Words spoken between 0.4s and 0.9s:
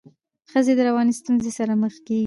ښځي د